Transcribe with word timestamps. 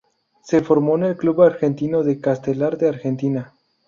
Se 0.41 0.61
formó 0.61 0.95
en 0.97 1.03
el 1.03 1.15
Club 1.15 1.43
Argentino 1.43 2.01
de 2.01 2.19
Castelar 2.19 2.75
de 2.79 2.89
Argentina. 2.89 3.53